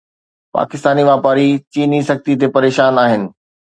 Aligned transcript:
پاڪستاني 0.57 1.03
واپاري 1.09 1.47
چيني 1.73 1.99
سختي 2.09 2.33
تي 2.39 2.47
پريشان 2.55 2.93
آهن 3.05 3.33